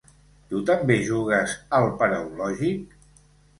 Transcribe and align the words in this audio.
Tu 0.53 0.61
també 0.69 0.97
jugues 1.09 1.55
al 1.81 1.87
paraulògic? 2.01 2.99